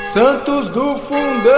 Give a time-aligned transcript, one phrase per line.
[0.00, 1.52] Santos do Fundão!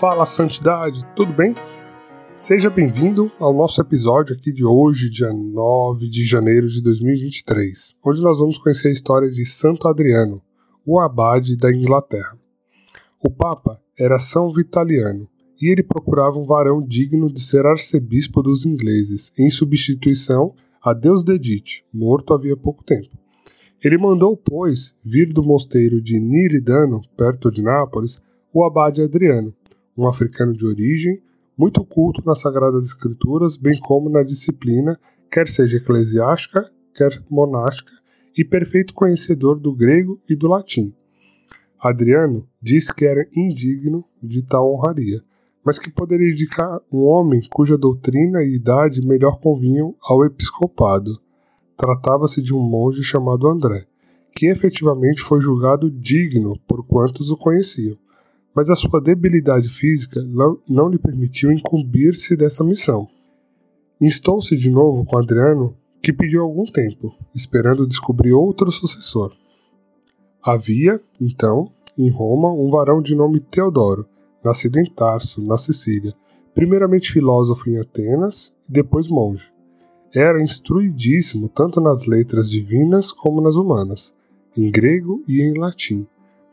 [0.00, 1.54] Fala Santidade, tudo bem?
[2.32, 8.22] Seja bem-vindo ao nosso episódio aqui de hoje, dia 9 de janeiro de 2023, onde
[8.22, 10.40] nós vamos conhecer a história de Santo Adriano,
[10.86, 12.34] o abade da Inglaterra.
[13.22, 15.28] O Papa era São Vitaliano,
[15.60, 21.22] e ele procurava um varão digno de ser arcebispo dos ingleses, em substituição a Deus
[21.22, 23.10] Dedite, morto havia pouco tempo.
[23.82, 29.54] Ele mandou, pois, vir do mosteiro de Niridano, perto de Nápoles, o abade Adriano,
[29.96, 31.22] um africano de origem,
[31.56, 34.98] muito culto nas Sagradas Escrituras, bem como na disciplina,
[35.30, 37.92] quer seja eclesiástica, quer monástica,
[38.36, 40.94] e perfeito conhecedor do grego e do latim.
[41.78, 45.22] Adriano disse que era indigno de tal honraria,
[45.64, 51.18] mas que poderia indicar um homem cuja doutrina e idade melhor convinham ao episcopado.
[51.76, 53.86] Tratava-se de um monge chamado André,
[54.34, 57.96] que efetivamente foi julgado digno por quantos o conheciam,
[58.54, 60.20] mas a sua debilidade física
[60.68, 63.08] não lhe permitiu incumbir-se dessa missão.
[64.00, 69.32] Instou-se de novo com Adriano, que pediu algum tempo, esperando descobrir outro sucessor.
[70.42, 74.06] Havia, então, em Roma, um varão de nome Teodoro,
[74.44, 76.14] nascido em Tarso, na Sicília,
[76.54, 79.52] primeiramente filósofo em Atenas e depois monge.
[80.14, 84.14] Era instruidíssimo tanto nas letras divinas como nas humanas,
[84.56, 86.06] em grego e em latim.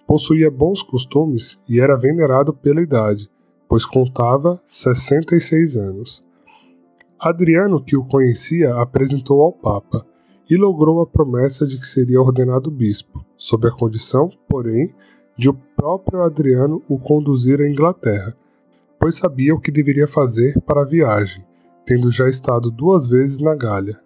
[0.05, 3.29] Possuía bons costumes e era venerado pela idade,
[3.67, 6.25] pois contava 66 anos.
[7.19, 10.05] Adriano, que o conhecia, apresentou ao Papa
[10.49, 14.93] e logrou a promessa de que seria ordenado bispo, sob a condição, porém,
[15.37, 18.35] de o próprio Adriano o conduzir à Inglaterra,
[18.99, 21.45] pois sabia o que deveria fazer para a viagem,
[21.85, 23.99] tendo já estado duas vezes na Gália.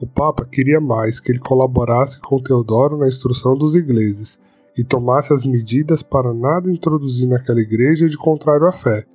[0.00, 4.38] O Papa queria mais que ele colaborasse com Teodoro na instrução dos ingleses
[4.76, 9.06] e tomasse as medidas para nada introduzir naquela igreja de contrário à fé,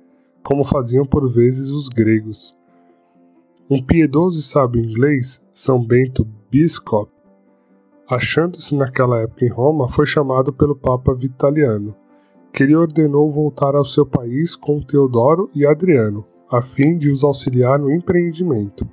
[0.42, 2.56] como faziam por vezes os gregos.
[3.70, 7.10] Um piedoso e sábio inglês, São Bento Biscop,
[8.14, 11.96] achando-se naquela época em Roma, foi chamado pelo Papa Vitaliano,
[12.52, 17.24] que lhe ordenou voltar ao seu país com Teodoro e Adriano, a fim de os
[17.24, 18.86] auxiliar no empreendimento.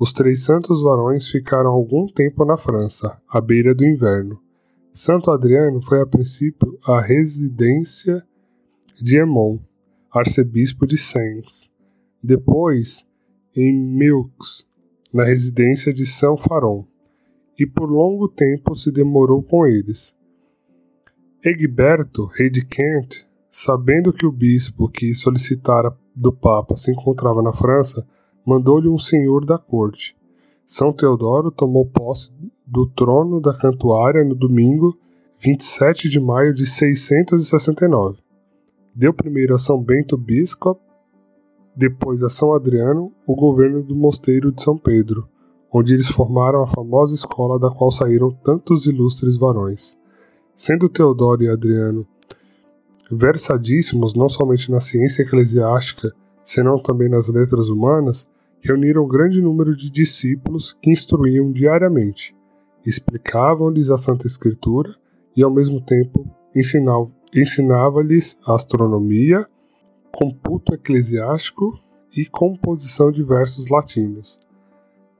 [0.00, 4.40] Os três santos varões ficaram algum tempo na França, à beira do inverno.
[4.90, 8.24] Santo Adriano foi a princípio a residência
[8.98, 9.58] de Emon,
[10.10, 11.70] arcebispo de Sens.
[12.22, 13.06] Depois,
[13.54, 14.66] em Milks,
[15.12, 16.86] na residência de São Faron
[17.58, 20.14] e por longo tempo se demorou com eles.
[21.44, 27.52] Egberto, rei de Kent, sabendo que o bispo que solicitara do Papa se encontrava na
[27.52, 28.06] França,
[28.44, 30.16] mandou-lhe um senhor da corte.
[30.64, 32.32] São Teodoro tomou posse
[32.66, 34.98] do trono da Cantuária no domingo
[35.38, 38.18] 27 de maio de 669.
[38.94, 40.78] Deu primeiro a São Bento Bispo,
[41.76, 45.28] depois a São Adriano o governo do mosteiro de São Pedro,
[45.76, 49.98] onde eles formaram a famosa escola da qual saíram tantos ilustres varões.
[50.54, 52.06] Sendo Teodoro e Adriano
[53.10, 56.12] versadíssimos não somente na ciência eclesiástica,
[56.42, 58.28] senão também nas letras humanas,
[58.60, 62.34] reuniram um grande número de discípulos que instruíam diariamente,
[62.86, 64.94] explicavam-lhes a Santa Escritura
[65.36, 66.24] e, ao mesmo tempo,
[67.34, 69.46] ensinava-lhes astronomia,
[70.12, 71.78] computo eclesiástico
[72.16, 74.43] e composição de versos latinos.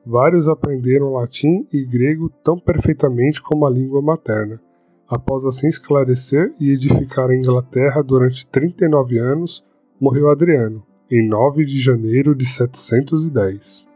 [0.06, 4.60] Vários aprenderam latim e grego tão perfeitamente como a língua materna.
[5.08, 9.64] Após assim esclarecer e edificar a Inglaterra durante 39 anos,
[10.00, 13.86] morreu Adriano, em 9 de janeiro de 710.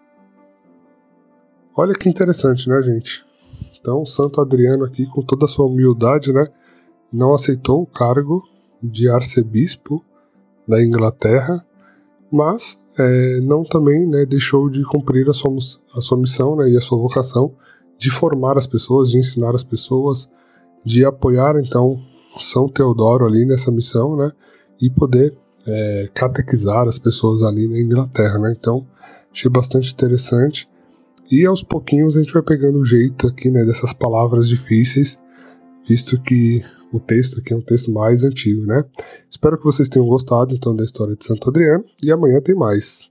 [1.77, 3.25] Olha que interessante, né, gente?
[3.81, 6.47] Então, Santo Adriano aqui, com toda a sua humildade, né,
[7.13, 8.43] não aceitou o cargo
[8.83, 10.05] de arcebispo
[10.67, 11.65] da Inglaterra,
[12.31, 15.57] mas é, não também né, deixou de cumprir a sua,
[15.95, 17.53] a sua missão né, e a sua vocação
[17.97, 20.29] de formar as pessoas, de ensinar as pessoas,
[20.85, 22.01] de apoiar então
[22.39, 24.33] São Teodoro ali nessa missão, né,
[24.81, 25.37] e poder
[25.67, 28.55] é, catequizar as pessoas ali na Inglaterra, né.
[28.59, 28.87] Então
[29.33, 30.69] achei bastante interessante
[31.31, 35.19] e aos pouquinhos a gente vai pegando o jeito aqui, né, dessas palavras difíceis
[35.89, 36.61] visto que
[36.93, 38.85] o texto aqui é um texto mais antigo, né?
[39.31, 43.11] Espero que vocês tenham gostado então da história de Santo Adriano e amanhã tem mais.